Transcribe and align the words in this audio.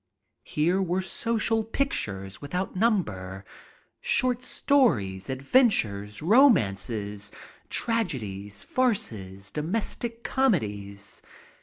Here 0.45 0.81
were 0.81 1.03
social 1.03 1.63
pictures 1.63 2.41
without 2.41 2.75
number, 2.75 3.45
short 3.99 4.41
stories, 4.41 5.29
adventures, 5.29 6.23
romances, 6.23 7.31
tragedies, 7.69 8.63
farces, 8.63 9.51
domestic 9.51 10.23
comedies. 10.23 11.21